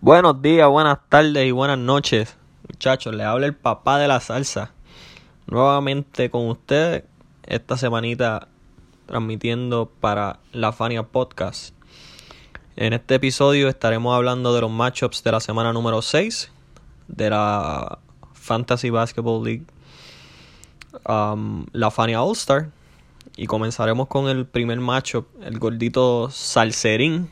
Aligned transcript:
Buenos 0.00 0.40
días, 0.40 0.68
buenas 0.68 1.00
tardes 1.08 1.44
y 1.44 1.50
buenas 1.50 1.76
noches, 1.76 2.36
muchachos. 2.68 3.12
Les 3.16 3.26
habla 3.26 3.46
el 3.46 3.56
papá 3.56 3.98
de 3.98 4.06
la 4.06 4.20
salsa. 4.20 4.70
Nuevamente 5.48 6.30
con 6.30 6.48
ustedes, 6.48 7.02
esta 7.44 7.76
semanita 7.76 8.46
transmitiendo 9.06 9.90
para 10.00 10.38
la 10.52 10.70
Fania 10.70 11.02
Podcast. 11.02 11.74
En 12.76 12.92
este 12.92 13.16
episodio 13.16 13.68
estaremos 13.68 14.14
hablando 14.14 14.54
de 14.54 14.60
los 14.60 14.70
matchups 14.70 15.24
de 15.24 15.32
la 15.32 15.40
semana 15.40 15.72
número 15.72 16.00
6 16.00 16.52
de 17.08 17.30
la 17.30 17.98
Fantasy 18.34 18.90
Basketball 18.90 19.44
League, 19.44 19.64
um, 21.08 21.66
la 21.72 21.90
Fania 21.90 22.22
All 22.22 22.36
Star. 22.36 22.70
Y 23.36 23.46
comenzaremos 23.46 24.06
con 24.06 24.28
el 24.28 24.46
primer 24.46 24.78
matchup, 24.78 25.26
el 25.42 25.58
gordito 25.58 26.30
Salserín 26.30 27.30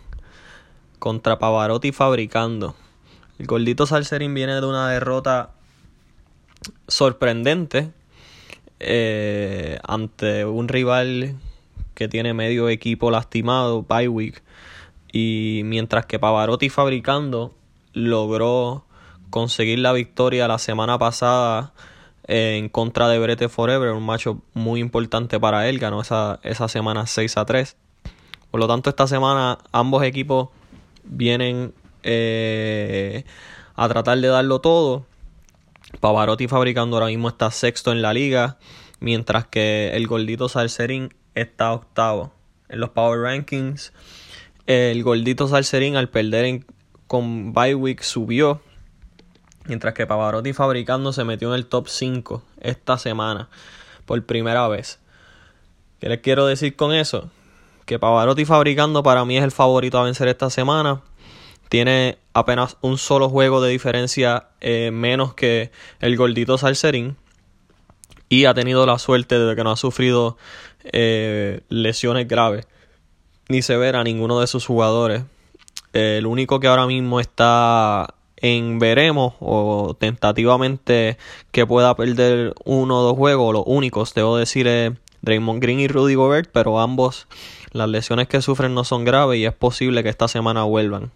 contra 0.98 1.38
Pavarotti 1.38 1.92
fabricando. 1.92 2.74
El 3.38 3.46
gordito 3.46 3.86
Salserín 3.86 4.34
viene 4.34 4.54
de 4.54 4.66
una 4.66 4.88
derrota 4.88 5.50
sorprendente 6.88 7.90
eh, 8.80 9.78
ante 9.86 10.44
un 10.44 10.68
rival 10.68 11.36
que 11.94 12.08
tiene 12.08 12.34
medio 12.34 12.68
equipo 12.68 13.10
lastimado, 13.10 13.82
Byweek. 13.82 14.42
Y 15.12 15.62
mientras 15.64 16.06
que 16.06 16.18
Pavarotti 16.18 16.68
fabricando 16.68 17.54
logró 17.92 18.84
conseguir 19.30 19.78
la 19.78 19.92
victoria 19.92 20.48
la 20.48 20.58
semana 20.58 20.98
pasada 20.98 21.72
en 22.28 22.68
contra 22.68 23.08
de 23.08 23.18
Brete 23.18 23.48
Forever, 23.48 23.92
un 23.92 24.04
macho 24.04 24.42
muy 24.52 24.80
importante 24.80 25.38
para 25.38 25.68
él, 25.68 25.78
ganó 25.78 26.00
esa, 26.00 26.40
esa 26.42 26.68
semana 26.68 27.06
6 27.06 27.36
a 27.36 27.44
3. 27.44 27.76
Por 28.50 28.60
lo 28.60 28.68
tanto, 28.68 28.90
esta 28.90 29.06
semana 29.06 29.58
ambos 29.72 30.02
equipos 30.02 30.48
vienen 31.06 31.74
eh, 32.02 33.24
a 33.74 33.88
tratar 33.88 34.18
de 34.18 34.28
darlo 34.28 34.60
todo. 34.60 35.06
Pavarotti 36.00 36.48
fabricando 36.48 36.96
ahora 36.96 37.06
mismo 37.06 37.28
está 37.28 37.50
sexto 37.50 37.92
en 37.92 38.02
la 38.02 38.12
liga, 38.12 38.58
mientras 39.00 39.46
que 39.46 39.90
el 39.94 40.06
gordito 40.06 40.48
Salserín 40.48 41.14
está 41.34 41.72
octavo. 41.72 42.32
En 42.68 42.80
los 42.80 42.90
Power 42.90 43.20
Rankings, 43.20 43.92
el 44.66 45.02
gordito 45.02 45.48
Salserín 45.48 45.96
al 45.96 46.08
perder 46.08 46.64
con 47.06 47.52
Bywick 47.52 48.02
subió, 48.02 48.60
mientras 49.66 49.94
que 49.94 50.06
Pavarotti 50.06 50.52
fabricando 50.52 51.12
se 51.12 51.24
metió 51.24 51.48
en 51.48 51.54
el 51.54 51.66
top 51.66 51.88
5 51.88 52.42
esta 52.60 52.98
semana 52.98 53.48
por 54.04 54.24
primera 54.24 54.66
vez. 54.68 54.98
¿Qué 56.00 56.08
les 56.08 56.20
quiero 56.20 56.46
decir 56.46 56.76
con 56.76 56.92
eso? 56.92 57.30
Que 57.86 57.98
Pavarotti 57.98 58.44
fabricando 58.44 59.02
para 59.02 59.24
mí 59.24 59.38
es 59.38 59.44
el 59.44 59.52
favorito 59.52 59.98
a 59.98 60.02
vencer 60.02 60.28
esta 60.28 60.50
semana. 60.50 61.02
Tiene 61.68 62.18
apenas 62.34 62.76
un 62.80 62.98
solo 62.98 63.28
juego 63.28 63.60
de 63.60 63.70
diferencia 63.70 64.48
eh, 64.60 64.90
menos 64.92 65.34
que 65.34 65.70
el 66.00 66.16
gordito 66.16 66.58
Salserín. 66.58 67.16
Y 68.28 68.44
ha 68.44 68.54
tenido 68.54 68.84
la 68.86 68.98
suerte 68.98 69.38
de 69.38 69.54
que 69.54 69.62
no 69.62 69.70
ha 69.70 69.76
sufrido 69.76 70.36
eh, 70.82 71.60
lesiones 71.68 72.26
graves 72.26 72.66
ni 73.48 73.62
severa 73.62 74.00
a 74.00 74.04
ninguno 74.04 74.40
de 74.40 74.48
sus 74.48 74.66
jugadores. 74.66 75.22
el 75.92 76.26
único 76.26 76.58
que 76.58 76.66
ahora 76.66 76.86
mismo 76.86 77.20
está 77.20 78.14
en 78.36 78.80
veremos 78.80 79.34
o 79.40 79.96
tentativamente 79.98 81.16
que 81.52 81.66
pueda 81.66 81.94
perder 81.94 82.54
uno 82.64 82.98
o 82.98 83.02
dos 83.02 83.16
juegos, 83.16 83.52
los 83.52 83.62
únicos, 83.66 84.12
debo 84.12 84.36
decir, 84.36 84.66
es 84.66 84.92
Draymond 85.26 85.60
Green 85.60 85.80
y 85.80 85.88
Rudy 85.88 86.14
Gobert, 86.14 86.48
pero 86.52 86.80
ambos 86.80 87.26
las 87.72 87.88
lesiones 87.88 88.28
que 88.28 88.40
sufren 88.40 88.74
no 88.74 88.84
son 88.84 89.04
graves 89.04 89.38
y 89.38 89.44
es 89.44 89.52
posible 89.52 90.02
que 90.02 90.08
esta 90.08 90.28
semana 90.28 90.62
vuelvan. 90.62 91.10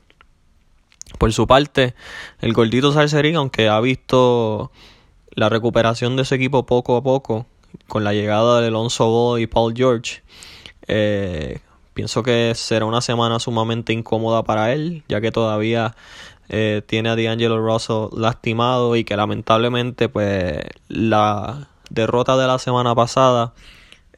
Por 1.18 1.32
su 1.32 1.46
parte, 1.46 1.94
el 2.40 2.52
gordito 2.52 2.92
Salcerín, 2.92 3.36
aunque 3.36 3.68
ha 3.68 3.80
visto 3.80 4.70
la 5.30 5.48
recuperación 5.48 6.16
de 6.16 6.24
su 6.24 6.34
equipo 6.34 6.66
poco 6.66 6.96
a 6.96 7.02
poco, 7.02 7.46
con 7.86 8.04
la 8.04 8.12
llegada 8.12 8.60
de 8.60 8.66
Alonso 8.66 9.06
Bo 9.06 9.38
y 9.38 9.46
Paul 9.46 9.74
George, 9.76 10.22
eh, 10.88 11.60
pienso 11.94 12.24
que 12.24 12.52
será 12.56 12.86
una 12.86 13.00
semana 13.00 13.38
sumamente 13.38 13.92
incómoda 13.92 14.42
para 14.42 14.72
él, 14.72 15.04
ya 15.08 15.20
que 15.20 15.30
todavía 15.30 15.94
eh, 16.48 16.82
tiene 16.84 17.10
a 17.10 17.16
D'Angelo 17.16 17.64
Russell 17.64 18.08
lastimado 18.16 18.96
y 18.96 19.04
que 19.04 19.16
lamentablemente 19.16 20.08
pues 20.08 20.64
la 20.88 21.68
derrota 21.90 22.36
de 22.36 22.48
la 22.48 22.58
semana 22.58 22.94
pasada 22.96 23.52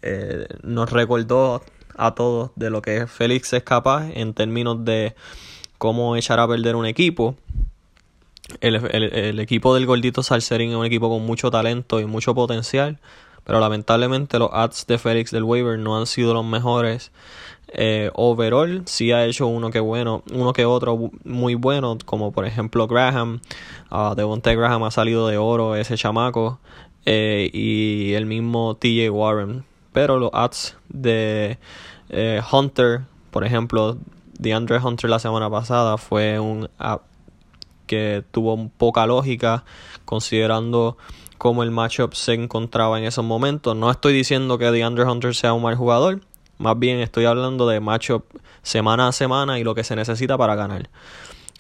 eh, 0.03 0.47
nos 0.63 0.91
recordó 0.91 1.63
a 1.97 2.15
todos 2.15 2.51
de 2.57 2.71
lo 2.71 2.83
que 2.83 3.07
Félix 3.07 3.53
es 3.53 3.63
capaz 3.63 4.11
en 4.11 4.35
términos 4.35 4.85
de 4.85 5.15
cómo 5.79 6.17
echar 6.17 6.41
a 6.41 6.49
perder 6.49 6.77
un 6.77 6.87
equipo. 6.87 7.37
El, 8.61 9.39
equipo 9.41 9.75
del 9.75 9.87
gordito 9.87 10.23
Salserín 10.23 10.71
es 10.71 10.77
un 10.77 10.85
equipo 10.85 11.09
con 11.09 11.25
mucho 11.25 11.51
talento 11.51 12.01
y 12.01 12.05
mucho 12.05 12.35
potencial, 12.35 12.99
pero 13.45 13.61
lamentablemente 13.61 14.39
los 14.39 14.51
ads 14.53 14.87
de 14.87 14.99
Félix 14.99 15.31
del 15.31 15.45
waiver 15.45 15.79
no 15.79 15.99
han 15.99 16.07
sido 16.07 16.35
los 16.35 16.45
mejores. 16.45 17.13
Eh, 17.75 18.11
overall 18.15 18.83
sí 18.85 19.13
ha 19.13 19.25
hecho 19.25 19.47
uno 19.47 19.71
que 19.71 19.81
bueno, 19.81 20.23
uno 20.33 20.53
que 20.53 20.67
otro 20.67 21.11
muy 21.25 21.55
bueno, 21.55 21.97
como 22.05 22.31
por 22.31 22.45
ejemplo 22.45 22.87
Graham, 22.87 23.41
uh, 23.91 24.15
Devontae 24.15 24.57
Graham 24.57 24.85
ha 24.85 24.91
salido 24.91 25.27
de 25.29 25.39
oro 25.39 25.75
ese 25.75 25.97
chamaco 25.97 26.59
eh, 27.07 27.49
y 27.51 28.13
el 28.13 28.27
mismo 28.27 28.77
TJ 28.77 29.09
Warren 29.11 29.65
pero 29.93 30.19
los 30.19 30.31
ads 30.33 30.77
de 30.89 31.59
eh, 32.09 32.41
Hunter, 32.51 33.03
por 33.31 33.45
ejemplo, 33.45 33.99
de 34.39 34.53
Andre 34.55 34.79
Hunter 34.79 35.09
la 35.09 35.19
semana 35.19 35.49
pasada 35.51 35.97
fue 35.99 36.41
un 36.41 36.69
app 36.79 37.03
que 37.87 38.25
tuvo 38.31 38.71
poca 38.77 39.07
lógica 39.07 39.65
considerando 40.05 40.97
cómo 41.39 41.63
el 41.63 41.71
matchup 41.71 42.15
se 42.15 42.35
encontraba 42.35 42.99
en 42.99 43.05
esos 43.05 43.25
momentos. 43.25 43.77
No 43.77 43.91
estoy 43.91 44.13
diciendo 44.13 44.59
que 44.59 44.71
DeAndre 44.71 45.05
Hunter 45.05 45.35
sea 45.35 45.53
un 45.53 45.63
mal 45.63 45.77
jugador, 45.77 46.21
más 46.59 46.79
bien 46.79 47.01
estoy 47.01 47.25
hablando 47.25 47.69
de 47.69 47.81
matchup 47.81 48.25
semana 48.63 49.09
a 49.09 49.13
semana 49.13 49.59
y 49.59 49.65
lo 49.65 49.75
que 49.75 49.85
se 49.85 49.97
necesita 49.97 50.39
para 50.39 50.55
ganar. 50.55 50.89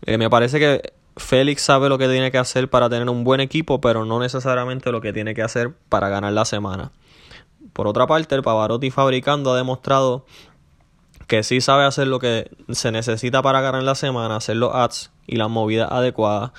Eh, 0.07 0.19
me 0.19 0.31
parece 0.31 0.59
que 0.59 0.93
Félix 1.17 1.63
sabe 1.63 1.89
lo 1.89 1.99
que 1.99 2.09
tiene 2.09 2.31
que 2.31 2.39
hacer 2.39 2.71
para 2.71 2.89
tener 2.89 3.09
un 3.09 3.25
buen 3.25 3.41
equipo, 3.41 3.81
pero 3.81 4.05
no 4.05 4.19
necesariamente 4.19 4.91
lo 4.91 5.01
que 5.01 5.13
tiene 5.13 5.35
que 5.35 5.43
hacer 5.43 5.73
para 5.89 6.09
ganar 6.09 6.33
la 6.33 6.45
semana. 6.45 6.93
Por 7.73 7.87
otra 7.87 8.07
parte, 8.07 8.35
el 8.35 8.43
Pavarotti 8.43 8.91
fabricando 8.91 9.53
ha 9.53 9.57
demostrado 9.57 10.27
que 11.27 11.43
sí 11.43 11.61
sabe 11.61 11.85
hacer 11.85 12.09
lo 12.09 12.19
que 12.19 12.51
se 12.71 12.93
necesita 12.93 13.43
para 13.43 13.61
ganar 13.61 13.83
la 13.83 13.95
semana, 13.95 14.37
hacer 14.37 14.57
los 14.57 14.75
ads 14.75 15.11
y 15.27 15.37
las 15.37 15.49
movidas 15.49 15.91
adecuadas. 15.91 16.53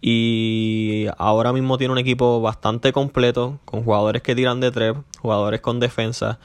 Y 0.00 1.06
ahora 1.16 1.52
mismo 1.52 1.78
tiene 1.78 1.92
un 1.92 1.98
equipo 1.98 2.40
bastante 2.40 2.92
completo, 2.92 3.58
con 3.64 3.84
jugadores 3.84 4.22
que 4.22 4.34
tiran 4.34 4.60
de 4.60 4.70
tres, 4.70 4.94
jugadores 5.18 5.60
con 5.60 5.80
defensa. 5.80 6.38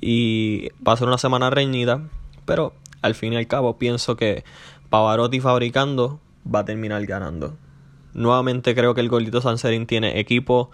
Y 0.00 0.70
va 0.86 0.94
a 0.94 0.96
ser 0.96 1.06
una 1.06 1.18
semana 1.18 1.50
reñida, 1.50 2.00
pero 2.46 2.72
al 3.02 3.14
fin 3.14 3.34
y 3.34 3.36
al 3.36 3.46
cabo 3.46 3.78
pienso 3.78 4.16
que 4.16 4.42
Pavarotti 4.88 5.38
fabricando 5.40 6.18
va 6.52 6.60
a 6.60 6.64
terminar 6.64 7.04
ganando. 7.06 7.54
Nuevamente 8.14 8.74
creo 8.74 8.94
que 8.94 9.02
el 9.02 9.08
Gordito 9.08 9.40
Sanserín 9.40 9.86
tiene 9.86 10.18
equipo 10.18 10.70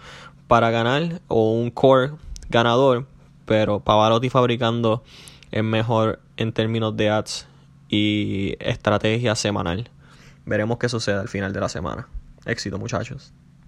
para 0.46 0.70
ganar 0.70 1.20
o 1.28 1.52
un 1.52 1.70
core 1.70 2.12
ganador, 2.50 3.06
pero 3.46 3.80
Pavarotti 3.80 4.28
fabricando 4.28 5.02
es 5.50 5.64
mejor 5.64 6.20
en 6.36 6.52
términos 6.52 6.96
de 6.96 7.10
ads 7.10 7.46
y 7.88 8.56
estrategia 8.60 9.34
semanal. 9.34 9.90
Veremos 10.44 10.78
qué 10.78 10.88
sucede 10.88 11.18
al 11.18 11.28
final 11.28 11.52
de 11.52 11.60
la 11.60 11.68
semana. 11.68 12.08
Éxito 12.44 12.78
muchachos. 12.78 13.32